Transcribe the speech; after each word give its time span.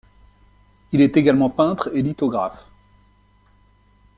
Il 0.93 0.99
est 1.01 1.15
également 1.15 1.51
peintre 1.51 1.91
et 1.95 2.01
lithographe. 2.01 2.65